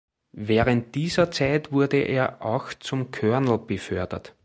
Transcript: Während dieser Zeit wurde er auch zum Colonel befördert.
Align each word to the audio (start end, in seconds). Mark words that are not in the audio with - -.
Während 0.33 0.95
dieser 0.95 1.29
Zeit 1.29 1.71
wurde 1.71 1.97
er 2.01 2.41
auch 2.43 2.73
zum 2.73 3.11
Colonel 3.11 3.59
befördert. 3.59 4.33